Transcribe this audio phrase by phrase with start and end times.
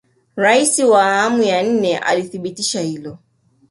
[0.35, 3.17] raisi wa awamu ya nne alithibitisha hilo